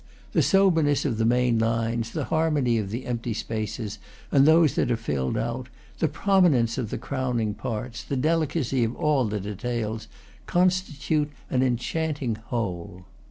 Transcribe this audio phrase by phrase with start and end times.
[0.31, 3.99] The soberness of the main lines, the harmony of the empty spaces
[4.31, 8.95] and those that are filled out, the prominence of the crowning parts, the delicacy of
[8.95, 10.07] all the details,
[10.47, 13.05] constitute an enchanting whole."